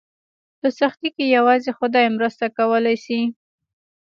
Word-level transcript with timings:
په 0.59 0.67
سختۍ 0.79 1.09
کې 1.15 1.25
یوازې 1.37 1.71
خدای 1.77 2.05
مرسته 2.17 2.45
کولی 2.57 2.95
شي. 3.03 3.21